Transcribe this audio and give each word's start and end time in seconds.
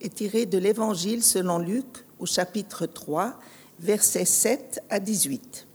est 0.00 0.14
tiré 0.14 0.46
de 0.46 0.58
l'Évangile 0.58 1.22
selon 1.22 1.58
Luc 1.58 2.04
au 2.18 2.26
chapitre 2.26 2.86
3, 2.86 3.38
versets 3.78 4.24
7 4.24 4.82
à 4.90 5.00
18. 5.00 5.66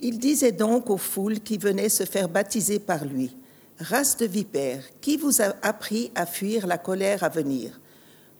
Il 0.00 0.18
disait 0.18 0.52
donc 0.52 0.90
aux 0.90 0.96
foules 0.96 1.40
qui 1.40 1.58
venaient 1.58 1.88
se 1.88 2.04
faire 2.04 2.28
baptiser 2.28 2.78
par 2.78 3.04
lui, 3.04 3.36
Race 3.78 4.16
de 4.16 4.26
vipères, 4.26 4.84
qui 5.00 5.16
vous 5.16 5.42
a 5.42 5.54
appris 5.62 6.12
à 6.14 6.26
fuir 6.26 6.66
la 6.66 6.78
colère 6.78 7.24
à 7.24 7.28
venir? 7.28 7.80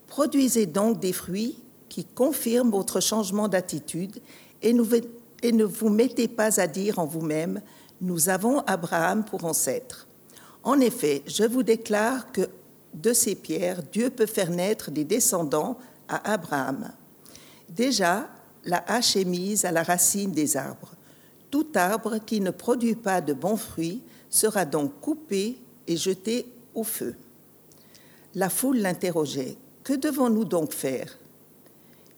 Produisez 0.06 0.66
donc 0.66 1.00
des 1.00 1.12
fruits 1.12 1.58
qui 1.88 2.04
confirment 2.04 2.70
votre 2.70 3.00
changement 3.00 3.48
d'attitude 3.48 4.20
et, 4.60 4.72
ne 4.72 5.64
vous 5.64 5.88
mettez 5.88 6.28
pas 6.28 6.60
à 6.60 6.66
dire 6.66 6.98
en 6.98 7.06
vous-même, 7.06 7.60
Nous 8.00 8.28
avons 8.28 8.60
Abraham 8.60 9.24
pour 9.24 9.44
ancêtre. 9.44 10.08
En 10.64 10.80
effet, 10.80 11.22
je 11.26 11.44
vous 11.44 11.62
déclare 11.62 12.30
que 12.32 12.48
de 12.94 13.12
ces 13.12 13.34
pierres, 13.34 13.82
Dieu 13.92 14.10
peut 14.10 14.26
faire 14.26 14.50
naître 14.50 14.90
des 14.90 15.04
descendants 15.04 15.78
à 16.08 16.32
Abraham. 16.32 16.90
Déjà, 17.68 18.28
la 18.64 18.84
hache 18.86 19.16
est 19.16 19.24
mise 19.24 19.64
à 19.64 19.72
la 19.72 19.82
racine 19.82 20.32
des 20.32 20.56
arbres. 20.56 20.94
Tout 21.50 21.66
arbre 21.74 22.18
qui 22.18 22.40
ne 22.40 22.50
produit 22.50 22.94
pas 22.94 23.20
de 23.20 23.32
bons 23.32 23.56
fruits 23.56 24.02
sera 24.30 24.64
donc 24.64 25.00
coupé 25.00 25.58
et 25.86 25.96
jeté 25.96 26.46
au 26.74 26.84
feu. 26.84 27.14
La 28.34 28.48
foule 28.48 28.78
l'interrogeait. 28.78 29.56
Que 29.84 29.94
devons-nous 29.94 30.44
donc 30.44 30.72
faire? 30.72 31.18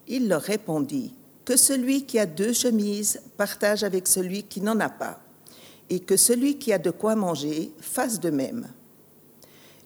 Il 0.07 0.29
leur 0.29 0.43
répondit 0.43 1.15
que 1.45 1.57
celui 1.57 2.05
qui 2.05 2.19
a 2.19 2.27
deux 2.27 2.53
chemises 2.53 3.21
partage 3.37 3.85
avec 3.85 4.07
celui 4.07 4.43
qui 4.43 4.61
n'en 4.61 4.79
a 4.81 4.89
pas, 4.89 5.21
et 5.91 6.01
que 6.01 6.17
celui 6.17 6.59
qui 6.59 6.73
a 6.73 6.79
de 6.79 6.91
quoi 6.91 7.15
manger 7.15 7.73
fasse 7.81 8.21
de 8.21 8.31
même 8.31 8.67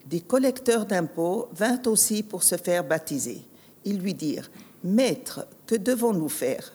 des 0.06 0.20
collecteurs 0.20 0.86
d'impôts 0.86 1.48
vinrent 1.52 1.86
aussi 1.86 2.22
pour 2.22 2.42
se 2.42 2.56
faire 2.56 2.84
baptiser. 2.84 3.42
Ils 3.84 3.98
lui 3.98 4.14
dirent, 4.14 4.50
Maître, 4.84 5.46
que 5.66 5.74
devons-nous 5.74 6.28
faire? 6.28 6.72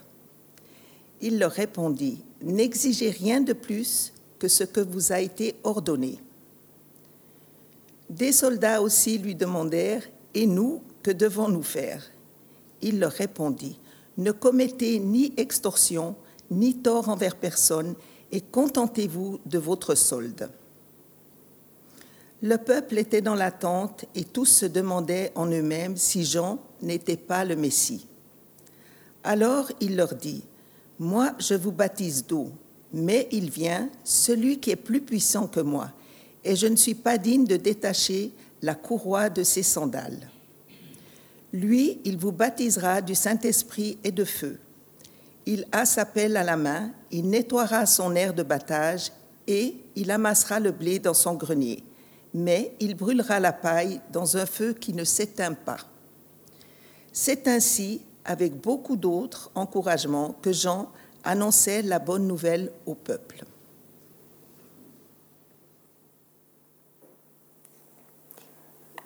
Il 1.22 1.40
leur 1.40 1.52
répondit, 1.52 2.24
N'exigez 2.42 3.10
rien 3.10 3.40
de 3.40 3.54
plus 3.54 4.14
que 4.38 4.50
ce 4.50 4.66
que 4.66 4.82
vous 4.82 5.14
a 5.14 5.22
été 5.22 5.56
ordonné. 5.64 6.20
Des 8.10 8.34
soldats 8.34 8.82
aussi 8.82 9.18
lui 9.18 9.34
demandèrent, 9.34 10.04
Et 10.34 10.46
nous, 10.46 10.82
que 11.02 11.12
devons-nous 11.12 11.64
faire? 11.64 12.04
Il 12.82 13.00
leur 13.00 13.14
répondit, 13.14 13.80
Ne 14.18 14.32
commettez 14.32 15.00
ni 15.00 15.34
extorsion, 15.38 16.16
ni 16.52 16.76
tort 16.76 17.08
envers 17.08 17.38
personne, 17.38 17.96
et 18.32 18.42
contentez-vous 18.42 19.40
de 19.46 19.58
votre 19.60 19.96
solde. 19.96 20.50
Le 22.44 22.58
peuple 22.58 22.98
était 22.98 23.22
dans 23.22 23.36
l'attente 23.36 24.04
et 24.16 24.26
tous 24.26 24.48
se 24.48 24.66
demandaient 24.66 25.32
en 25.34 25.46
eux-mêmes 25.46 25.96
si 25.96 26.26
Jean 26.26 26.60
n'était 26.82 27.16
pas 27.16 27.46
le 27.46 27.56
Messie. 27.56 28.06
Alors 29.24 29.72
il 29.80 29.96
leur 29.96 30.14
dit, 30.14 30.44
Moi 31.00 31.32
je 31.40 31.54
vous 31.54 31.72
baptise 31.72 32.28
d'eau, 32.28 32.52
mais 32.92 33.30
il 33.32 33.50
vient 33.50 33.90
celui 34.04 34.60
qui 34.60 34.72
est 34.72 34.76
plus 34.76 35.00
puissant 35.00 35.48
que 35.48 35.62
moi, 35.62 35.92
et 36.44 36.58
je 36.58 36.68
ne 36.68 36.76
suis 36.76 36.96
pas 36.96 37.18
digne 37.18 37.46
de 37.46 37.56
détacher 37.56 38.34
la 38.62 38.76
courroie 38.76 39.30
de 39.30 39.44
ses 39.44 39.64
sandales. 39.64 40.30
Lui, 41.54 42.02
il 42.04 42.18
vous 42.18 42.34
baptisera 42.34 43.02
du 43.02 43.16
Saint-Esprit 43.16 43.98
et 44.04 44.12
de 44.12 44.26
feu. 44.26 44.60
Il 45.46 45.66
a 45.72 45.86
sa 45.86 46.04
pelle 46.04 46.36
à 46.36 46.44
la 46.44 46.58
main, 46.58 46.92
il 47.10 47.30
nettoiera 47.30 47.86
son 47.86 48.14
air 48.16 48.34
de 48.34 48.44
battage 48.44 49.14
et 49.48 49.78
il 49.96 50.12
amassera 50.12 50.60
le 50.60 50.72
blé 50.74 51.00
dans 51.00 51.14
son 51.14 51.36
grenier 51.36 51.86
mais 52.34 52.76
il 52.80 52.96
brûlera 52.96 53.40
la 53.40 53.54
paille 53.54 54.02
dans 54.12 54.38
un 54.38 54.46
feu 54.46 54.74
qui 54.74 54.94
ne 54.94 55.04
s'éteint 55.04 55.54
pas. 55.54 55.78
C'est 57.12 57.48
ainsi, 57.48 58.02
avec 58.26 58.60
beaucoup 58.60 58.96
d'autres 58.96 59.52
encouragements, 59.56 60.36
que 60.42 60.52
Jean 60.52 60.92
annonçait 61.24 61.82
la 61.82 62.00
bonne 62.00 62.28
nouvelle 62.28 62.72
au 62.86 62.96
peuple. 62.96 63.44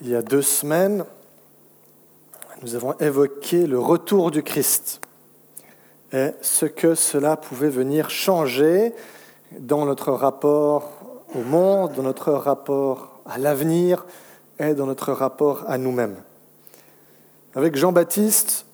Il 0.01 0.09
y 0.09 0.15
a 0.15 0.21
deux 0.21 0.43
semaines, 0.43 1.03
nous 2.61 2.75
avons 2.75 2.93
évoqué 2.99 3.65
le 3.67 3.79
retour 3.79 4.31
du 4.31 4.43
Christ 4.43 5.01
et 6.13 6.31
ce 6.41 6.65
que 6.65 6.95
cela 6.95 7.35
pouvait 7.35 7.69
venir 7.69 8.09
changer 8.09 8.93
dans 9.59 9.85
notre 9.85 10.11
rapport 10.11 10.96
au 11.37 11.43
monde, 11.43 11.93
dans 11.93 12.03
notre 12.03 12.31
rapport 12.31 13.21
à 13.25 13.37
l'avenir 13.37 14.05
et 14.59 14.73
dans 14.73 14.85
notre 14.85 15.13
rapport 15.13 15.63
à 15.67 15.77
nous-mêmes. 15.77 16.15
Avec 17.53 17.75
Jean-Baptiste, 17.75 18.65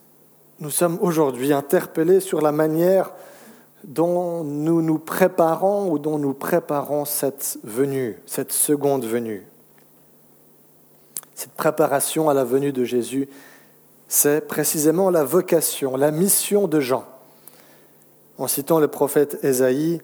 nous 0.60 0.70
sommes 0.70 0.98
aujourd'hui 1.02 1.52
interpellés 1.52 2.20
sur 2.20 2.42
la 2.42 2.52
manière 2.52 3.12
dont 3.84 4.44
nous 4.44 4.82
nous 4.82 5.00
préparons 5.00 5.92
ou 5.92 6.00
dont 6.00 6.18
nous 6.18 6.34
préparons 6.34 7.06
cette 7.06 7.60
venue, 7.64 8.18
cette 8.26 8.54
seconde 8.54 9.06
venue. 9.06 9.46
Cette 11.36 11.54
préparation 11.54 12.30
à 12.30 12.34
la 12.34 12.46
venue 12.46 12.72
de 12.72 12.86
Jésus, 12.86 13.28
c'est 14.08 14.48
précisément 14.48 15.10
la 15.10 15.24
vocation, 15.24 15.98
la 15.98 16.12
mission 16.12 16.68
de 16.68 16.80
Jean. 16.80 17.04
En 18.38 18.48
citant 18.48 18.80
le 18.80 18.88
prophète 18.88 19.40
Ésaïe, 19.44 20.02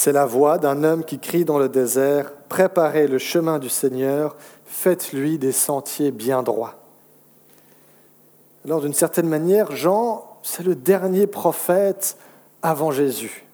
c'est 0.00 0.12
la 0.12 0.24
voix 0.24 0.56
d'un 0.56 0.82
homme 0.82 1.04
qui 1.04 1.18
crie 1.18 1.44
dans 1.44 1.58
le 1.58 1.68
désert, 1.68 2.32
Préparez 2.48 3.06
le 3.06 3.18
chemin 3.18 3.58
du 3.58 3.68
Seigneur, 3.68 4.34
faites-lui 4.64 5.36
des 5.36 5.52
sentiers 5.52 6.10
bien 6.10 6.42
droits. 6.42 6.76
Alors 8.64 8.80
d'une 8.80 8.94
certaine 8.94 9.28
manière, 9.28 9.76
Jean, 9.76 10.38
c'est 10.42 10.62
le 10.62 10.74
dernier 10.74 11.26
prophète 11.26 12.16
avant 12.62 12.92
Jésus. 12.92 13.44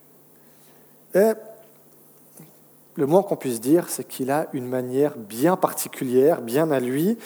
Et 1.16 1.32
le 2.94 3.06
moins 3.06 3.24
qu'on 3.24 3.34
puisse 3.34 3.60
dire, 3.60 3.86
c'est 3.88 4.06
qu'il 4.06 4.30
a 4.30 4.46
une 4.52 4.68
manière 4.68 5.16
bien 5.16 5.56
particulière, 5.56 6.42
bien 6.42 6.70
à 6.70 6.78
lui, 6.78 7.18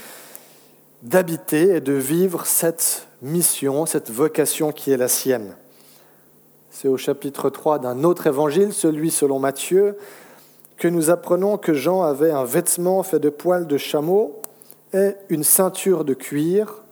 d'habiter 1.02 1.76
et 1.76 1.80
de 1.82 1.92
vivre 1.92 2.46
cette 2.46 3.06
mission, 3.20 3.84
cette 3.84 4.10
vocation 4.10 4.72
qui 4.72 4.92
est 4.92 4.96
la 4.96 5.08
sienne. 5.08 5.56
C'est 6.70 6.88
au 6.88 6.96
chapitre 6.96 7.50
3 7.50 7.80
d'un 7.80 8.04
autre 8.04 8.28
évangile, 8.28 8.72
celui 8.72 9.10
selon 9.10 9.40
Matthieu, 9.40 9.98
que 10.76 10.88
nous 10.88 11.10
apprenons 11.10 11.58
que 11.58 11.74
Jean 11.74 12.02
avait 12.02 12.30
un 12.30 12.44
vêtement 12.44 13.02
fait 13.02 13.18
de 13.18 13.28
poils 13.28 13.66
de 13.66 13.76
chameau 13.76 14.40
et 14.94 15.14
une 15.28 15.44
ceinture 15.44 16.04
de 16.04 16.14
cuir, 16.14 16.82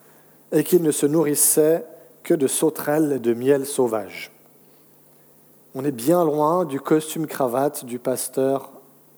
et 0.53 0.65
qu'il 0.65 0.83
ne 0.83 0.91
se 0.91 1.07
nourrissait 1.07 1.85
que 2.23 2.35
de 2.35 2.47
sauterelles 2.47 3.13
et 3.13 3.19
de 3.19 3.35
miel 3.35 3.67
sauvage. 3.67 4.33
On 5.75 5.85
est 5.85 5.93
bien 5.93 6.25
loin 6.25 6.65
du 6.65 6.81
costume-cravate 6.81 7.85
du 7.85 7.99
pasteur 7.99 8.73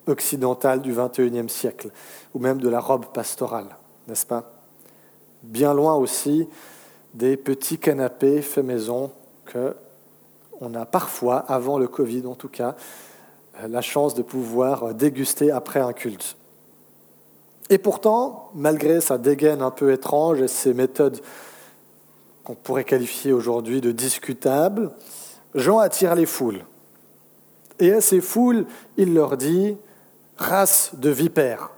occidental 0.06 0.82
du 0.82 0.92
XXIe 0.92 1.48
siècle, 1.48 1.90
ou 2.34 2.38
même 2.38 2.60
de 2.60 2.68
la 2.68 2.80
robe 2.80 3.06
pastorale, 3.14 3.76
n'est-ce 4.08 4.26
pas? 4.26 4.52
Bien 5.42 5.72
loin 5.72 5.94
aussi 5.94 6.48
des 7.14 7.36
petits 7.36 7.78
canapés 7.78 8.42
faits 8.42 8.64
maison 8.64 9.10
que 9.46 9.74
on 10.60 10.74
a 10.74 10.84
parfois, 10.84 11.38
avant 11.38 11.78
le 11.78 11.88
Covid 11.88 12.26
en 12.26 12.34
tout 12.34 12.48
cas, 12.48 12.76
la 13.68 13.80
chance 13.80 14.14
de 14.14 14.22
pouvoir 14.22 14.94
déguster 14.94 15.50
après 15.50 15.80
un 15.80 15.92
culte. 15.92 16.36
Et 17.68 17.78
pourtant, 17.78 18.50
malgré 18.54 19.00
sa 19.00 19.16
dégaine 19.18 19.62
un 19.62 19.70
peu 19.70 19.92
étrange 19.92 20.40
et 20.40 20.48
ses 20.48 20.74
méthodes 20.74 21.20
qu'on 22.44 22.54
pourrait 22.54 22.84
qualifier 22.84 23.32
aujourd'hui 23.32 23.80
de 23.80 23.92
discutables, 23.92 24.90
Jean 25.54 25.78
attire 25.78 26.14
les 26.14 26.26
foules. 26.26 26.64
Et 27.78 27.92
à 27.92 28.00
ces 28.00 28.20
foules, 28.20 28.66
il 28.96 29.14
leur 29.14 29.36
dit 29.36 29.76
race 30.36 30.92
de 30.94 31.10
vipères. 31.10 31.70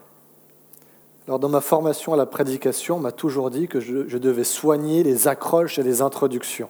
Alors, 1.28 1.38
dans 1.38 1.49
ma 1.49 1.61
formation 1.61 2.14
à 2.14 2.17
la 2.17 2.26
prédication, 2.26 2.96
on 2.96 3.00
m'a 3.00 3.12
toujours 3.12 3.50
dit 3.50 3.69
que 3.69 3.81
je 3.81 4.19
devais 4.19 4.44
soigner 4.44 5.02
les 5.02 5.28
accroches 5.28 5.78
et 5.78 5.82
les 5.82 6.02
introductions. 6.02 6.69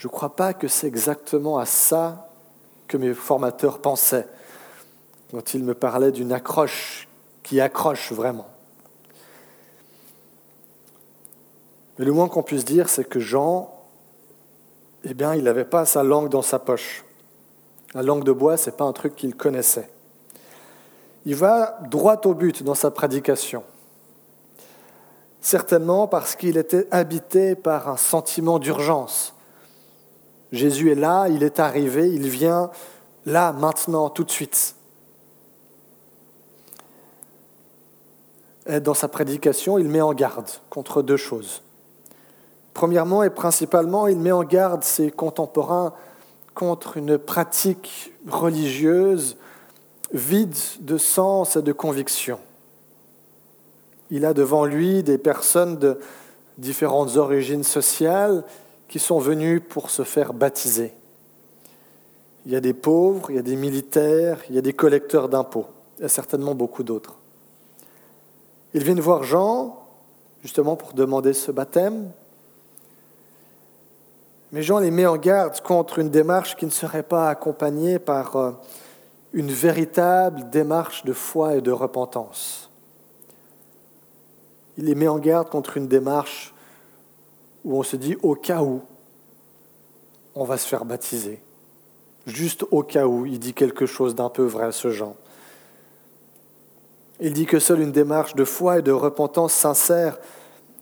Je 0.00 0.06
ne 0.06 0.12
crois 0.12 0.34
pas 0.34 0.54
que 0.54 0.66
c'est 0.66 0.86
exactement 0.86 1.58
à 1.58 1.66
ça 1.66 2.30
que 2.88 2.96
mes 2.96 3.12
formateurs 3.12 3.82
pensaient 3.82 4.26
quand 5.30 5.52
ils 5.52 5.62
me 5.62 5.74
parlaient 5.74 6.10
d'une 6.10 6.32
accroche 6.32 7.06
qui 7.42 7.60
accroche 7.60 8.10
vraiment. 8.10 8.48
Mais 11.98 12.06
le 12.06 12.12
moins 12.12 12.28
qu'on 12.28 12.42
puisse 12.42 12.64
dire, 12.64 12.88
c'est 12.88 13.04
que 13.04 13.20
Jean, 13.20 13.78
eh 15.04 15.12
bien, 15.12 15.34
il 15.34 15.44
n'avait 15.44 15.66
pas 15.66 15.84
sa 15.84 16.02
langue 16.02 16.30
dans 16.30 16.40
sa 16.40 16.58
poche. 16.58 17.04
La 17.92 18.02
langue 18.02 18.24
de 18.24 18.32
bois, 18.32 18.56
ce 18.56 18.70
n'est 18.70 18.76
pas 18.76 18.86
un 18.86 18.94
truc 18.94 19.14
qu'il 19.14 19.36
connaissait. 19.36 19.90
Il 21.26 21.34
va 21.34 21.78
droit 21.90 22.18
au 22.24 22.32
but 22.32 22.62
dans 22.62 22.74
sa 22.74 22.90
prédication. 22.90 23.64
Certainement 25.42 26.08
parce 26.08 26.36
qu'il 26.36 26.56
était 26.56 26.88
habité 26.90 27.54
par 27.54 27.90
un 27.90 27.98
sentiment 27.98 28.58
d'urgence. 28.58 29.34
Jésus 30.52 30.90
est 30.90 30.96
là, 30.96 31.28
il 31.28 31.42
est 31.42 31.60
arrivé, 31.60 32.08
il 32.08 32.28
vient 32.28 32.70
là, 33.26 33.52
maintenant, 33.52 34.10
tout 34.10 34.24
de 34.24 34.30
suite. 34.30 34.74
Et 38.66 38.80
dans 38.80 38.94
sa 38.94 39.08
prédication, 39.08 39.78
il 39.78 39.88
met 39.88 40.00
en 40.00 40.12
garde 40.12 40.48
contre 40.68 41.02
deux 41.02 41.16
choses. 41.16 41.62
Premièrement 42.74 43.22
et 43.22 43.30
principalement, 43.30 44.06
il 44.06 44.18
met 44.18 44.32
en 44.32 44.44
garde 44.44 44.84
ses 44.84 45.10
contemporains 45.10 45.92
contre 46.54 46.96
une 46.96 47.18
pratique 47.18 48.12
religieuse 48.28 49.36
vide 50.12 50.56
de 50.80 50.98
sens 50.98 51.56
et 51.56 51.62
de 51.62 51.72
conviction. 51.72 52.38
Il 54.10 54.24
a 54.24 54.34
devant 54.34 54.64
lui 54.64 55.02
des 55.02 55.18
personnes 55.18 55.78
de 55.78 55.98
différentes 56.58 57.16
origines 57.16 57.64
sociales 57.64 58.44
qui 58.90 58.98
sont 58.98 59.20
venues 59.20 59.60
pour 59.60 59.88
se 59.88 60.02
faire 60.02 60.32
baptiser. 60.32 60.92
Il 62.44 62.50
y 62.50 62.56
a 62.56 62.60
des 62.60 62.74
pauvres, 62.74 63.30
il 63.30 63.36
y 63.36 63.38
a 63.38 63.42
des 63.42 63.54
militaires, 63.54 64.40
il 64.48 64.56
y 64.56 64.58
a 64.58 64.62
des 64.62 64.72
collecteurs 64.72 65.28
d'impôts, 65.28 65.68
et 66.00 66.08
certainement 66.08 66.56
beaucoup 66.56 66.82
d'autres. 66.82 67.16
Ils 68.74 68.82
viennent 68.82 69.00
voir 69.00 69.22
Jean, 69.22 69.78
justement 70.42 70.74
pour 70.74 70.92
demander 70.92 71.34
ce 71.34 71.52
baptême, 71.52 72.10
mais 74.50 74.62
Jean 74.62 74.80
les 74.80 74.90
met 74.90 75.06
en 75.06 75.18
garde 75.18 75.60
contre 75.60 76.00
une 76.00 76.10
démarche 76.10 76.56
qui 76.56 76.64
ne 76.66 76.72
serait 76.72 77.04
pas 77.04 77.30
accompagnée 77.30 78.00
par 78.00 78.34
euh, 78.34 78.50
une 79.32 79.52
véritable 79.52 80.50
démarche 80.50 81.04
de 81.04 81.12
foi 81.12 81.54
et 81.54 81.60
de 81.60 81.70
repentance. 81.70 82.68
Il 84.78 84.86
les 84.86 84.96
met 84.96 85.06
en 85.06 85.20
garde 85.20 85.48
contre 85.48 85.76
une 85.76 85.86
démarche 85.86 86.52
où 87.64 87.78
on 87.78 87.82
se 87.82 87.96
dit 87.96 88.16
au 88.22 88.34
cas 88.34 88.62
où 88.62 88.82
on 90.34 90.44
va 90.44 90.56
se 90.56 90.66
faire 90.66 90.84
baptiser. 90.84 91.40
Juste 92.26 92.64
au 92.70 92.82
cas 92.82 93.06
où 93.06 93.26
il 93.26 93.38
dit 93.38 93.54
quelque 93.54 93.86
chose 93.86 94.14
d'un 94.14 94.28
peu 94.28 94.44
vrai, 94.44 94.72
ce 94.72 94.90
Jean. 94.90 95.16
Il 97.20 97.32
dit 97.32 97.46
que 97.46 97.58
seule 97.58 97.80
une 97.80 97.92
démarche 97.92 98.34
de 98.34 98.44
foi 98.44 98.78
et 98.78 98.82
de 98.82 98.92
repentance 98.92 99.52
sincère 99.52 100.18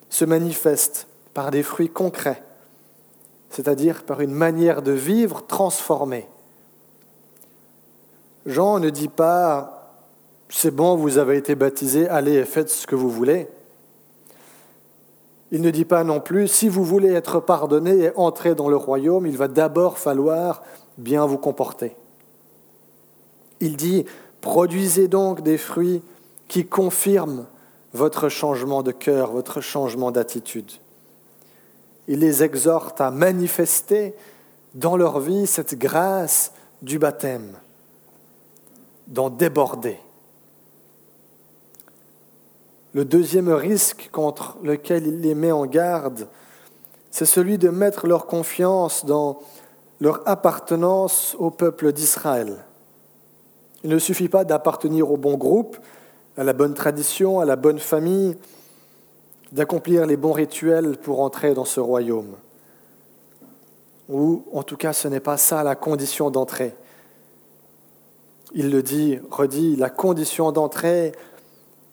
se 0.09 0.25
manifeste 0.25 1.07
par 1.35 1.51
des 1.51 1.63
fruits 1.63 1.91
concrets 1.91 2.43
c'est-à-dire 3.51 4.05
par 4.05 4.21
une 4.21 4.33
manière 4.33 4.83
de 4.83 4.93
vivre 4.93 5.45
transformée. 5.47 6.27
Jean 8.47 8.79
ne 8.79 8.91
dit 8.91 9.09
pas 9.09 9.75
c'est 10.51 10.75
bon, 10.75 10.97
vous 10.97 11.19
avez 11.19 11.37
été 11.37 11.55
baptisé, 11.55 12.09
allez 12.09 12.35
et 12.35 12.45
faites 12.47 12.71
ce 12.71 12.87
que 12.87 12.95
vous 12.95 13.11
voulez. 13.11 13.49
Il 15.51 15.63
ne 15.63 15.71
dit 15.71 15.85
pas 15.85 16.05
non 16.05 16.21
plus 16.21 16.49
si 16.49 16.69
vous 16.69 16.85
voulez 16.85 17.13
être 17.13 17.41
pardonné 17.41 18.05
et 18.05 18.17
entrer 18.17 18.55
dans 18.55 18.69
le 18.69 18.77
royaume, 18.77 19.27
il 19.27 19.37
va 19.37 19.49
d'abord 19.49 19.99
falloir 19.99 20.63
bien 20.99 21.25
vous 21.25 21.39
comporter. 21.39 21.97
Il 23.61 23.77
dit 23.77 24.05
produisez 24.41 25.09
donc 25.09 25.43
des 25.43 25.59
fruits 25.59 26.03
qui 26.49 26.67
confirment 26.67 27.47
votre 27.95 28.29
changement 28.29 28.83
de 28.83 28.93
cœur, 28.93 29.33
votre 29.33 29.61
changement 29.61 30.11
d'attitude. 30.11 30.71
Il 32.07 32.21
les 32.21 32.43
exhorte 32.43 33.01
à 33.01 33.11
manifester 33.11 34.15
dans 34.75 34.97
leur 34.97 35.21
vie 35.21 35.47
cette 35.47 35.79
grâce 35.79 36.53
du 36.83 36.99
baptême, 36.99 37.57
d'en 39.07 39.31
déborder. 39.31 39.99
Le 42.99 43.05
deuxième 43.05 43.49
risque 43.51 44.09
contre 44.11 44.59
lequel 44.65 45.07
il 45.07 45.21
les 45.21 45.37
met 45.37 45.53
en 45.53 45.67
garde, 45.67 46.27
c'est 47.13 47.27
celui 47.27 47.57
de 47.57 47.69
mettre 47.69 48.09
leur 48.09 48.27
confiance 48.27 49.05
dans 49.05 49.39
leur 50.01 50.29
appartenance 50.29 51.37
au 51.39 51.53
peuple 51.53 51.93
d'Israël. 51.93 52.57
Il 53.85 53.91
ne 53.91 54.01
suffit 54.01 54.29
pas 54.29 54.43
d'appartenir 54.45 55.13
au 55.13 55.17
bon 55.17 55.37
groupe, 55.37 55.79
à 56.37 56.43
la 56.43 56.53
bonne 56.53 56.75
tradition, 56.75 57.39
à 57.39 57.45
la 57.45 57.55
bonne 57.55 57.79
famille, 57.79 58.37
d'accomplir 59.53 60.05
les 60.05 60.17
bons 60.17 60.33
rituels 60.33 60.97
pour 60.97 61.21
entrer 61.21 61.55
dans 61.55 61.65
ce 61.65 61.79
royaume. 61.79 62.35
Ou 64.09 64.43
en 64.53 64.65
tout 64.65 64.77
cas, 64.77 64.93
ce 64.93 65.07
n'est 65.07 65.21
pas 65.21 65.37
ça 65.37 65.63
la 65.63 65.77
condition 65.77 66.33
d'entrée. 66.33 66.75
Il 68.55 68.73
le 68.73 68.83
dit, 68.83 69.21
redit, 69.31 69.77
la 69.77 69.89
condition 69.89 70.51
d'entrée, 70.51 71.13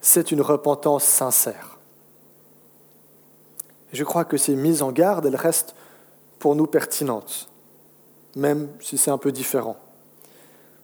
c'est 0.05 0.31
une 0.31 0.41
repentance 0.41 1.03
sincère. 1.03 1.79
Je 3.91 4.03
crois 4.03 4.23
que 4.23 4.37
ces 4.37 4.55
mises 4.55 4.83
en 4.83 4.91
garde, 4.91 5.25
elles 5.25 5.35
restent 5.35 5.73
pour 6.37 6.55
nous 6.55 6.67
pertinentes, 6.67 7.49
même 8.35 8.67
si 8.81 8.99
c'est 8.99 9.09
un 9.09 9.17
peu 9.17 9.31
différent. 9.31 9.77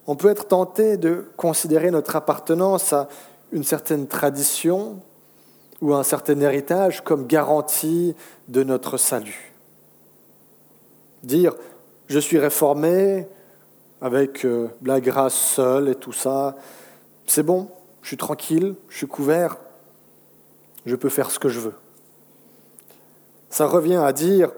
On 0.08 0.16
peut 0.16 0.28
être 0.28 0.48
tenté 0.48 0.96
de 0.96 1.30
considérer 1.36 1.92
notre 1.92 2.16
appartenance 2.16 2.92
à 2.92 3.08
une 3.52 3.62
certaine 3.62 4.08
tradition, 4.08 5.00
ou 5.80 5.94
un 5.94 6.02
certain 6.02 6.40
héritage 6.40 7.02
comme 7.02 7.26
garantie 7.26 8.16
de 8.48 8.64
notre 8.64 8.96
salut. 8.96 9.52
Dire 11.22 11.54
je 12.08 12.18
suis 12.18 12.38
réformé 12.38 13.28
avec 14.00 14.44
euh, 14.44 14.68
la 14.82 15.00
grâce 15.00 15.34
seule 15.34 15.88
et 15.88 15.94
tout 15.94 16.12
ça, 16.12 16.56
c'est 17.26 17.42
bon, 17.42 17.68
je 18.02 18.08
suis 18.08 18.16
tranquille, 18.16 18.74
je 18.88 18.96
suis 18.96 19.06
couvert, 19.06 19.56
je 20.86 20.96
peux 20.96 21.08
faire 21.08 21.30
ce 21.30 21.38
que 21.38 21.48
je 21.48 21.60
veux. 21.60 21.74
Ça 23.50 23.66
revient 23.66 23.96
à 23.96 24.12
dire 24.12 24.50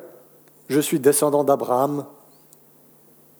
je 0.69 0.81
suis 0.81 0.99
descendant 0.99 1.45
d'Abraham, 1.45 2.07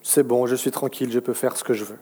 c'est 0.03 0.23
bon, 0.23 0.47
je 0.47 0.55
suis 0.55 0.71
tranquille, 0.71 1.11
je 1.11 1.21
peux 1.21 1.33
faire 1.33 1.57
ce 1.57 1.65
que 1.65 1.73
je 1.73 1.85
veux. 1.85 1.99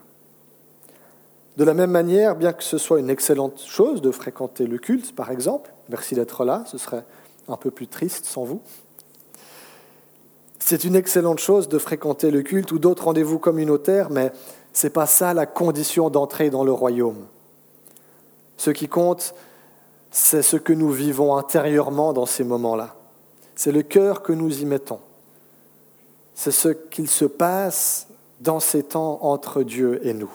De 1.57 1.65
la 1.65 1.75
même 1.75 1.91
manière, 1.91 2.35
bien 2.35 2.53
que 2.53 2.65
ce 2.65 2.79
soit 2.79 2.99
une 2.99 3.11
excellente 3.11 3.61
chose 3.61 4.01
de 4.03 4.11
fréquenter 4.11 4.67
le 4.67 4.79
culte, 4.79 5.15
par 5.15 5.31
exemple, 5.31 5.73
merci 5.89 6.15
d'être 6.15 6.45
là, 6.45 6.65
ce 6.67 6.79
serait 6.79 7.05
un 7.47 7.57
peu 7.57 7.71
plus 7.71 7.87
triste 7.87 8.25
sans 8.25 8.45
vous. 8.45 8.63
C'est 10.59 10.85
une 10.85 10.97
excellente 10.97 11.39
chose 11.39 11.69
de 11.69 11.79
fréquenter 11.79 12.31
le 12.31 12.43
culte 12.43 12.73
ou 12.73 12.79
d'autres 12.79 13.05
rendez-vous 13.05 13.39
communautaires, 13.39 14.11
mais 14.11 14.33
ce 14.73 14.87
n'est 14.87 14.93
pas 14.93 15.07
ça 15.07 15.35
la 15.35 15.45
condition 15.45 16.09
d'entrer 16.09 16.51
dans 16.51 16.65
le 16.65 16.73
royaume. 16.73 17.27
Ce 18.63 18.71
qui 18.71 18.87
compte, 18.87 19.35
c'est 20.13 20.41
ce 20.41 20.57
que 20.57 20.73
nous 20.73 20.93
vivons 20.93 21.37
intérieurement 21.37 22.13
dans 22.13 22.27
ces 22.27 22.45
moments-là. 22.45 22.95
C'est 23.57 23.73
le 23.73 23.83
cœur 23.83 24.23
que 24.23 24.33
nous 24.33 24.63
y 24.63 24.65
mettons. 24.67 25.01
C'est 26.37 26.53
ce 26.53 26.69
qu'il 26.69 27.09
se 27.09 27.25
passe 27.25 28.07
dans 28.41 28.61
ces 28.61 28.85
temps 28.85 29.19
entre 29.23 29.65
Dieu 29.65 30.01
et 30.07 30.15
nous. 30.15 30.31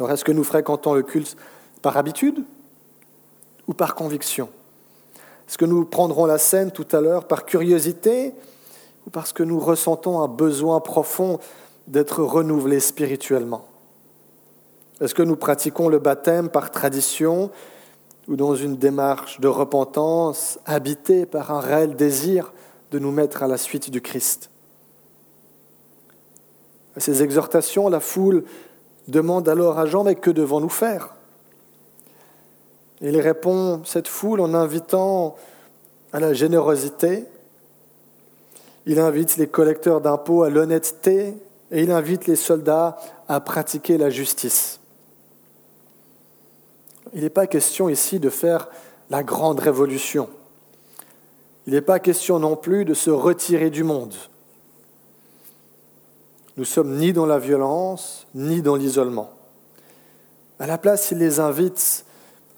Alors 0.00 0.10
est-ce 0.10 0.24
que 0.24 0.32
nous 0.32 0.42
fréquentons 0.42 0.94
le 0.94 1.04
culte 1.04 1.36
par 1.80 1.96
habitude 1.96 2.42
ou 3.68 3.72
par 3.72 3.94
conviction? 3.94 4.48
Est-ce 5.48 5.58
que 5.58 5.64
nous 5.64 5.84
prendrons 5.84 6.26
la 6.26 6.38
scène 6.38 6.72
tout 6.72 6.88
à 6.90 7.00
l'heure 7.00 7.28
par 7.28 7.44
curiosité 7.44 8.34
ou 9.06 9.10
parce 9.10 9.32
que 9.32 9.44
nous 9.44 9.60
ressentons 9.60 10.20
un 10.20 10.28
besoin 10.28 10.80
profond 10.80 11.38
d'être 11.86 12.20
renouvelés 12.24 12.80
spirituellement? 12.80 13.64
Est-ce 15.00 15.14
que 15.14 15.22
nous 15.22 15.36
pratiquons 15.36 15.88
le 15.88 15.98
baptême 15.98 16.48
par 16.48 16.70
tradition 16.70 17.50
ou 18.28 18.36
dans 18.36 18.54
une 18.54 18.76
démarche 18.76 19.40
de 19.40 19.48
repentance 19.48 20.58
habitée 20.64 21.26
par 21.26 21.50
un 21.50 21.60
réel 21.60 21.96
désir 21.96 22.52
de 22.90 22.98
nous 22.98 23.10
mettre 23.10 23.42
à 23.42 23.48
la 23.48 23.56
suite 23.56 23.90
du 23.90 24.00
Christ? 24.00 24.50
À 26.96 27.00
ces 27.00 27.22
exhortations, 27.22 27.88
la 27.88 28.00
foule 28.00 28.44
demande 29.08 29.48
alors 29.48 29.78
à 29.78 29.86
Jean, 29.86 30.04
mais 30.04 30.14
que 30.14 30.30
devons-nous 30.30 30.68
faire? 30.68 31.14
Il 33.00 33.18
répond, 33.18 33.82
cette 33.84 34.06
foule, 34.06 34.40
en 34.40 34.54
invitant 34.54 35.34
à 36.12 36.20
la 36.20 36.32
générosité, 36.32 37.24
il 38.86 39.00
invite 39.00 39.36
les 39.36 39.48
collecteurs 39.48 40.00
d'impôts 40.00 40.42
à 40.42 40.50
l'honnêteté 40.50 41.34
et 41.70 41.82
il 41.82 41.90
invite 41.90 42.26
les 42.26 42.36
soldats 42.36 42.96
à 43.28 43.40
pratiquer 43.40 43.96
la 43.96 44.10
justice. 44.10 44.78
Il 47.12 47.22
n'est 47.22 47.30
pas 47.30 47.46
question 47.46 47.88
ici 47.88 48.20
de 48.20 48.30
faire 48.30 48.68
la 49.10 49.22
grande 49.22 49.60
révolution. 49.60 50.28
Il 51.66 51.74
n'est 51.74 51.80
pas 51.80 52.00
question 52.00 52.38
non 52.38 52.56
plus 52.56 52.84
de 52.84 52.94
se 52.94 53.10
retirer 53.10 53.70
du 53.70 53.84
monde. 53.84 54.14
Nous 56.56 56.64
sommes 56.64 56.96
ni 56.96 57.12
dans 57.12 57.26
la 57.26 57.38
violence, 57.38 58.26
ni 58.34 58.62
dans 58.62 58.76
l'isolement. 58.76 59.30
À 60.58 60.66
la 60.66 60.78
place, 60.78 61.10
il 61.10 61.18
les 61.18 61.40
invite 61.40 62.04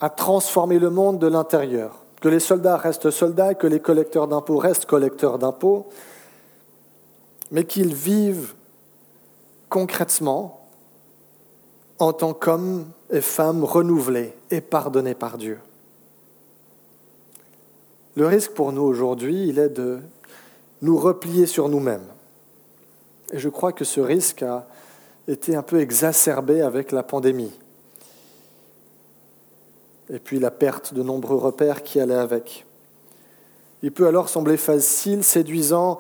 à 0.01 0.11
transformer 0.11 0.79
le 0.79 0.91
monde 0.91 1.19
de 1.19 1.27
l'intérieur, 1.27 2.05
que 2.21 2.29
les 2.29 2.41
soldats 2.41 2.77
restent 2.77 3.11
soldats, 3.11 3.55
que 3.55 3.67
les 3.67 3.81
collecteurs 3.81 4.29
d'impôts 4.29 4.59
restent 4.59 4.87
collecteurs 4.87 5.39
d'impôts, 5.39 5.87
mais 7.51 7.65
qu'ils 7.65 7.95
vivent 7.95 8.55
concrètement 9.69 10.67
en 11.99 12.13
tant 12.13 12.35
qu'hommes 12.35 12.87
femmes 13.21 13.65
renouvelés 13.65 14.35
et 14.51 14.61
pardonnés 14.61 15.15
par 15.15 15.39
Dieu. 15.39 15.59
Le 18.17 18.27
risque 18.27 18.53
pour 18.53 18.73
nous 18.73 18.83
aujourd'hui, 18.83 19.49
il 19.49 19.59
est 19.59 19.71
de 19.71 19.99
nous 20.83 20.97
replier 20.97 21.47
sur 21.47 21.69
nous-mêmes. 21.69 22.07
Et 23.33 23.39
je 23.39 23.49
crois 23.49 23.73
que 23.73 23.85
ce 23.85 24.01
risque 24.01 24.43
a 24.43 24.67
été 25.27 25.57
un 25.57 25.63
peu 25.63 25.81
exacerbé 25.81 26.61
avec 26.61 26.93
la 26.93 27.03
pandémie. 27.03 27.53
Et 30.11 30.19
puis 30.19 30.39
la 30.39 30.51
perte 30.51 30.95
de 30.95 31.03
nombreux 31.03 31.37
repères 31.37 31.83
qui 31.83 31.99
allaient 31.99 32.15
avec. 32.15 32.67
Il 33.83 33.93
peut 33.93 34.07
alors 34.07 34.29
sembler 34.29 34.57
facile, 34.57 35.25
séduisant, 35.25 35.99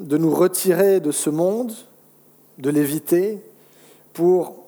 de 0.00 0.16
nous 0.16 0.34
retirer 0.34 1.00
de 1.00 1.12
ce 1.12 1.28
monde, 1.28 1.72
de 2.58 2.70
l'éviter, 2.70 3.42
pour 4.12 4.61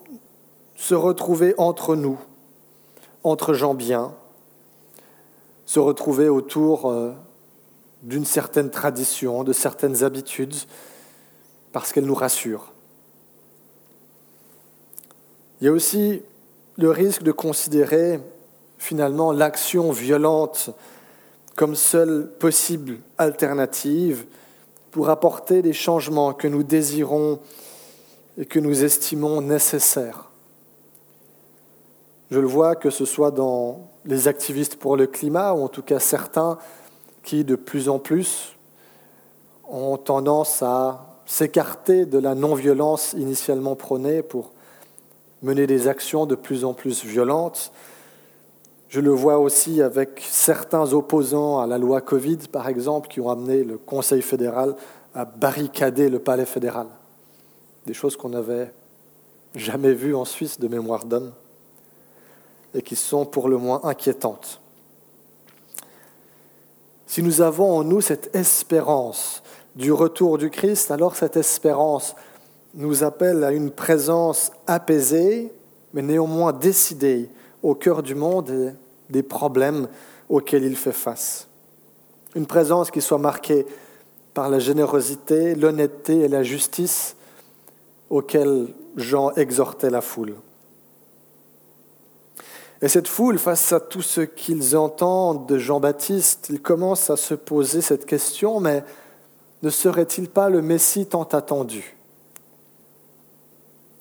se 0.75 0.93
retrouver 0.93 1.55
entre 1.57 1.95
nous, 1.95 2.19
entre 3.23 3.53
gens 3.53 3.73
bien, 3.73 4.13
se 5.65 5.79
retrouver 5.79 6.29
autour 6.29 6.91
euh, 6.91 7.13
d'une 8.03 8.25
certaine 8.25 8.69
tradition, 8.69 9.43
de 9.43 9.53
certaines 9.53 10.03
habitudes, 10.03 10.55
parce 11.71 11.91
qu'elles 11.91 12.05
nous 12.05 12.15
rassurent. 12.15 12.71
Il 15.59 15.65
y 15.65 15.67
a 15.67 15.71
aussi 15.71 16.21
le 16.77 16.91
risque 16.91 17.23
de 17.23 17.31
considérer 17.31 18.19
finalement 18.77 19.31
l'action 19.31 19.91
violente 19.91 20.69
comme 21.55 21.75
seule 21.75 22.29
possible 22.39 22.97
alternative 23.17 24.25
pour 24.91 25.09
apporter 25.09 25.61
les 25.61 25.73
changements 25.73 26.33
que 26.33 26.47
nous 26.47 26.63
désirons 26.63 27.39
et 28.37 28.45
que 28.45 28.59
nous 28.59 28.83
estimons 28.83 29.41
nécessaires. 29.41 30.24
Je 32.31 32.39
le 32.39 32.47
vois 32.47 32.75
que 32.75 32.89
ce 32.89 33.05
soit 33.05 33.31
dans 33.31 33.87
les 34.03 34.27
activistes 34.27 34.77
pour 34.77 34.97
le 34.97 35.05
climat, 35.05 35.53
ou 35.53 35.63
en 35.63 35.67
tout 35.67 35.83
cas 35.83 35.99
certains 35.99 36.57
qui 37.23 37.43
de 37.43 37.55
plus 37.55 37.87
en 37.87 37.99
plus 37.99 38.55
ont 39.69 39.97
tendance 39.97 40.63
à 40.63 41.05
s'écarter 41.25 42.05
de 42.05 42.17
la 42.17 42.35
non-violence 42.35 43.13
initialement 43.13 43.75
prônée 43.75 44.21
pour 44.21 44.51
mener 45.41 45.67
des 45.67 45.87
actions 45.87 46.25
de 46.25 46.35
plus 46.35 46.65
en 46.65 46.73
plus 46.73 47.03
violentes. 47.03 47.71
Je 48.89 48.99
le 49.01 49.11
vois 49.11 49.37
aussi 49.39 49.81
avec 49.81 50.21
certains 50.27 50.93
opposants 50.93 51.59
à 51.59 51.67
la 51.67 51.77
loi 51.77 52.01
Covid, 52.01 52.37
par 52.51 52.67
exemple, 52.67 53.07
qui 53.07 53.19
ont 53.19 53.29
amené 53.29 53.63
le 53.63 53.77
Conseil 53.77 54.21
fédéral 54.21 54.75
à 55.13 55.25
barricader 55.25 56.09
le 56.09 56.19
palais 56.19 56.45
fédéral. 56.45 56.87
Des 57.85 57.93
choses 57.93 58.15
qu'on 58.15 58.29
n'avait 58.29 58.71
jamais 59.55 59.93
vues 59.93 60.15
en 60.15 60.25
Suisse 60.25 60.59
de 60.59 60.67
mémoire 60.67 61.05
d'homme 61.05 61.31
et 62.75 62.81
qui 62.81 62.95
sont 62.95 63.25
pour 63.25 63.49
le 63.49 63.57
moins 63.57 63.79
inquiétantes. 63.83 64.61
Si 67.07 67.23
nous 67.23 67.41
avons 67.41 67.77
en 67.77 67.83
nous 67.83 68.01
cette 68.01 68.35
espérance 68.35 69.41
du 69.75 69.91
retour 69.91 70.37
du 70.37 70.49
Christ, 70.49 70.91
alors 70.91 71.15
cette 71.15 71.37
espérance 71.37 72.15
nous 72.73 73.03
appelle 73.03 73.43
à 73.43 73.51
une 73.51 73.71
présence 73.71 74.51
apaisée, 74.67 75.51
mais 75.93 76.01
néanmoins 76.01 76.51
décidée 76.51 77.29
au 77.63 77.73
cœur 77.73 78.03
du 78.03 78.15
monde 78.15 78.49
et 78.49 78.73
des 79.09 79.23
problèmes 79.23 79.87
auxquels 80.29 80.63
il 80.63 80.75
fait 80.75 80.91
face. 80.91 81.47
Une 82.35 82.45
présence 82.45 82.91
qui 82.91 83.01
soit 83.01 83.17
marquée 83.17 83.65
par 84.33 84.49
la 84.49 84.59
générosité, 84.59 85.55
l'honnêteté 85.55 86.19
et 86.19 86.27
la 86.27 86.43
justice 86.43 87.15
auxquelles 88.09 88.67
Jean 88.97 89.31
exhortait 89.31 89.89
la 89.89 90.01
foule. 90.01 90.35
Et 92.81 92.87
cette 92.87 93.07
foule, 93.07 93.39
face 93.39 93.71
à 93.71 93.79
tout 93.79 94.01
ce 94.01 94.21
qu'ils 94.21 94.75
entendent 94.75 95.47
de 95.47 95.57
Jean-Baptiste, 95.57 96.47
ils 96.49 96.61
commencent 96.61 97.09
à 97.09 97.15
se 97.15 97.33
poser 97.33 97.81
cette 97.81 98.05
question, 98.05 98.59
mais 98.59 98.83
ne 99.63 99.69
serait-il 99.69 100.29
pas 100.29 100.49
le 100.49 100.61
Messie 100.61 101.05
tant 101.05 101.23
attendu? 101.23 101.95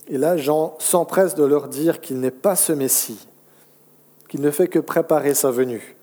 Et 0.09 0.19
là, 0.19 0.37
Jean 0.37 0.77
s'empresse 0.81 1.35
de 1.35 1.45
leur 1.45 1.69
dire 1.69 2.01
qu'il 2.01 2.21
n'est 2.21 2.31
pas 2.31 2.57
ce 2.57 2.73
Messie, 2.73 3.27
qu'il 4.29 4.41
ne 4.41 4.51
fait 4.51 4.69
que 4.69 4.81
préparer 4.81 5.35
sa 5.35 5.51
venue. 5.51 5.97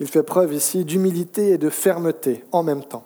Il 0.00 0.06
fait 0.06 0.22
preuve 0.22 0.54
ici 0.54 0.84
d'humilité 0.84 1.50
et 1.50 1.58
de 1.58 1.68
fermeté 1.68 2.44
en 2.52 2.62
même 2.62 2.84
temps, 2.84 3.04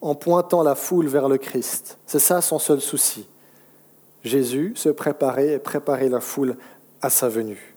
en 0.00 0.14
pointant 0.14 0.62
la 0.62 0.74
foule 0.74 1.06
vers 1.06 1.28
le 1.28 1.36
Christ. 1.36 1.98
C'est 2.06 2.18
ça 2.18 2.40
son 2.40 2.58
seul 2.58 2.80
souci. 2.80 3.28
Jésus 4.24 4.72
se 4.74 4.88
préparer 4.88 5.52
et 5.52 5.58
préparer 5.58 6.08
la 6.08 6.20
foule 6.20 6.56
à 7.02 7.10
sa 7.10 7.28
venue. 7.28 7.74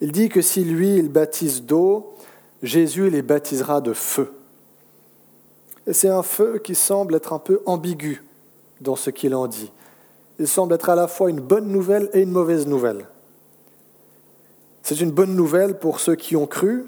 Il 0.00 0.12
dit 0.12 0.28
que 0.28 0.40
si 0.40 0.64
lui, 0.64 0.96
il 0.96 1.08
baptise 1.08 1.62
d'eau, 1.62 2.14
Jésus 2.62 3.10
les 3.10 3.22
baptisera 3.22 3.80
de 3.80 3.92
feu. 3.92 4.32
Et 5.86 5.92
c'est 5.92 6.08
un 6.08 6.22
feu 6.22 6.58
qui 6.62 6.74
semble 6.74 7.14
être 7.14 7.32
un 7.32 7.38
peu 7.38 7.62
ambigu 7.66 8.22
dans 8.80 8.96
ce 8.96 9.10
qu'il 9.10 9.34
en 9.34 9.46
dit. 9.46 9.70
Il 10.38 10.48
semble 10.48 10.74
être 10.74 10.88
à 10.88 10.94
la 10.94 11.08
fois 11.08 11.30
une 11.30 11.40
bonne 11.40 11.68
nouvelle 11.68 12.08
et 12.12 12.20
une 12.20 12.30
mauvaise 12.30 12.66
nouvelle. 12.66 13.06
C'est 14.82 15.00
une 15.00 15.10
bonne 15.10 15.34
nouvelle 15.34 15.78
pour 15.78 16.00
ceux 16.00 16.16
qui 16.16 16.36
ont 16.36 16.46
cru, 16.46 16.86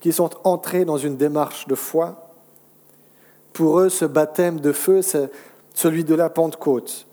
qui 0.00 0.12
sont 0.12 0.30
entrés 0.44 0.84
dans 0.84 0.98
une 0.98 1.16
démarche 1.16 1.66
de 1.66 1.74
foi. 1.74 2.30
Pour 3.52 3.80
eux, 3.80 3.88
ce 3.88 4.04
baptême 4.04 4.60
de 4.60 4.72
feu, 4.72 5.02
c'est 5.02 5.30
celui 5.74 6.04
de 6.04 6.14
la 6.14 6.28
Pentecôte. 6.30 7.06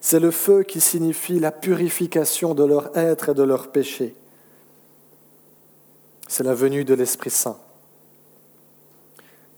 C'est 0.00 0.20
le 0.20 0.30
feu 0.30 0.62
qui 0.62 0.80
signifie 0.80 1.40
la 1.40 1.50
purification 1.50 2.54
de 2.54 2.64
leur 2.64 2.96
être 2.96 3.30
et 3.30 3.34
de 3.34 3.42
leur 3.42 3.68
péché. 3.68 4.14
C'est 6.28 6.44
la 6.44 6.54
venue 6.54 6.84
de 6.84 6.94
l'Esprit 6.94 7.30
Saint. 7.30 7.58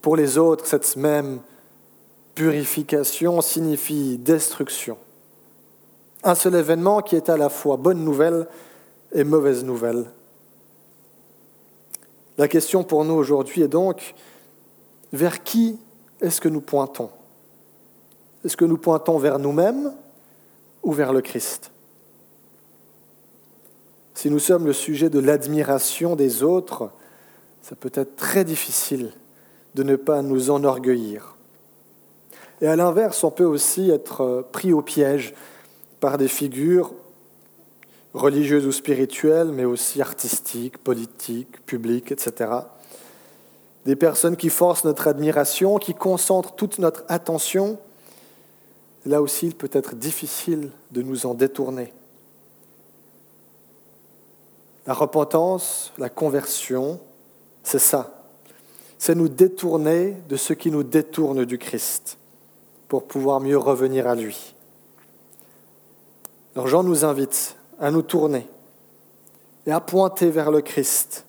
Pour 0.01 0.17
les 0.17 0.39
autres, 0.39 0.67
cette 0.67 0.97
même 0.97 1.41
purification 2.35 3.41
signifie 3.41 4.17
destruction. 4.17 4.97
Un 6.23 6.35
seul 6.35 6.55
événement 6.55 7.03
qui 7.03 7.17
est 7.17 7.29
à 7.29 7.37
la 7.37 7.49
fois 7.49 7.77
bonne 7.77 8.05
nouvelle 8.05 8.47
et 9.13 9.25
mauvaise 9.25 9.65
nouvelle. 9.65 10.07
La 12.39 12.49
question 12.49 12.85
pour 12.85 13.05
nous 13.05 13.15
aujourd'hui 13.15 13.63
est 13.63 13.69
donc, 13.69 14.15
vers 15.13 15.43
qui 15.43 15.79
est-ce 16.21 16.41
que 16.41 16.49
nous 16.49 16.61
pointons? 16.61 17.11
Est-ce 18.45 18.57
que 18.57 18.65
nous 18.65 18.79
pointons 18.79 19.19
vers 19.19 19.39
nous-mêmes 19.39 19.93
vers 20.93 21.13
le 21.13 21.21
Christ 21.21 21.71
Si 24.15 24.31
nous 24.31 24.39
sommes 24.39 24.67
le 24.67 24.73
sujet 24.73 25.11
de 25.11 25.19
l'admiration 25.19 26.17
des 26.17 26.43
autres, 26.43 26.91
ça 27.63 27.77
peut 27.77 27.93
être 27.95 28.17
très 28.17 28.45
difficile 28.45 29.13
de 29.75 29.83
ne 29.83 29.97
pas 29.97 30.23
nous 30.23 30.51
enorgueillir. 30.51 31.37
Et 32.61 32.67
à 32.67 32.77
l'inverse, 32.77 33.25
on 33.25 33.31
peut 33.31 33.45
aussi 33.45 33.91
être 33.91 34.47
pris 34.53 34.73
au 34.73 34.83
piège 34.83 35.35
par 36.01 36.19
des 36.19 36.29
figures 36.29 36.93
religieuses 38.13 38.67
ou 38.67 38.73
spirituelles, 38.73 39.49
mais 39.49 39.65
aussi 39.65 40.03
artistiques, 40.03 40.79
politiques, 40.79 41.65
publiques, 41.65 42.13
etc. 42.13 42.51
Des 43.87 43.97
personnes 43.97 44.37
qui 44.37 44.51
forcent 44.51 44.85
notre 44.85 45.09
admiration, 45.09 45.79
qui 45.79 45.95
concentrent 45.95 46.55
toute 46.55 46.79
notre 46.79 47.05
attention. 47.09 47.79
Là 49.07 49.23
aussi, 49.23 49.47
il 49.47 49.55
peut 49.55 49.71
être 49.73 49.95
difficile 49.95 50.71
de 50.91 51.03
nous 51.03 51.27
en 51.27 51.35
détourner. 51.35 51.93
La 54.87 54.95
repentance, 54.95 55.93
la 55.99 56.09
conversion, 56.09 57.01
c'est 57.63 57.79
ça. 57.79 58.25
C'est 58.99 59.15
nous 59.15 59.29
détourner 59.29 60.17
de 60.29 60.37
ce 60.37 60.53
qui 60.53 60.71
nous 60.71 60.83
détourne 60.83 61.45
du 61.45 61.59
Christ 61.59 62.19
pour 62.89 63.05
pouvoir 63.05 63.41
mieux 63.41 63.57
revenir 63.57 64.07
à 64.07 64.15
lui. 64.15 64.55
Alors 66.55 66.67
Jean 66.67 66.83
nous 66.83 67.05
invite 67.05 67.57
à 67.79 67.91
nous 67.91 68.03
tourner 68.03 68.47
et 69.67 69.73
à 69.73 69.81
pointer 69.81 70.31
vers 70.31 70.51
le 70.51 70.61
Christ, 70.61 71.25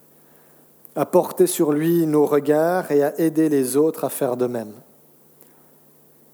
à 0.95 1.05
porter 1.05 1.47
sur 1.47 1.71
lui 1.71 2.07
nos 2.07 2.25
regards 2.25 2.91
et 2.91 3.03
à 3.03 3.19
aider 3.19 3.47
les 3.47 3.77
autres 3.77 4.03
à 4.03 4.09
faire 4.09 4.35
de 4.35 4.47
même. 4.47 4.73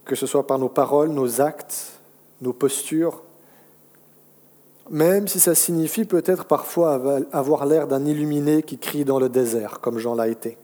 Que 0.07 0.15
ce 0.15 0.25
soit 0.25 0.47
par 0.47 0.57
nos 0.57 0.69
paroles, 0.69 1.09
nos 1.09 1.41
actes, 1.41 1.99
nos 2.41 2.53
postures, 2.53 3.21
même 4.89 5.27
si 5.27 5.39
ça 5.39 5.53
signifie 5.53 6.05
peut-être 6.05 6.45
parfois 6.45 7.25
avoir 7.33 7.65
l'air 7.65 7.87
d'un 7.87 8.05
illuminé 8.05 8.63
qui 8.63 8.77
crie 8.77 9.05
dans 9.05 9.19
le 9.19 9.29
désert, 9.29 9.79
comme 9.81 9.97
Jean 9.97 10.15
l'a 10.15 10.27
été. 10.27 10.57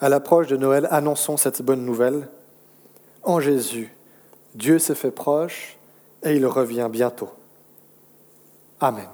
À 0.00 0.08
l'approche 0.08 0.48
de 0.48 0.56
Noël, 0.56 0.86
annonçons 0.90 1.36
cette 1.36 1.62
bonne 1.62 1.84
nouvelle. 1.84 2.28
En 3.22 3.40
Jésus, 3.40 3.94
Dieu 4.54 4.78
s'est 4.78 4.94
fait 4.94 5.10
proche 5.10 5.78
et 6.22 6.36
il 6.36 6.46
revient 6.46 6.88
bientôt. 6.90 7.30
Amen. 8.80 9.08